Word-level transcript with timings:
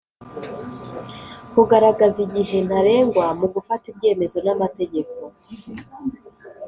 kugaragaza 1.53 2.17
igihe 2.25 2.57
ntarengwa 2.67 3.25
mu 3.39 3.47
gufata 3.53 3.85
ibyemezo 3.91 4.37
n'amategeko 4.45 5.15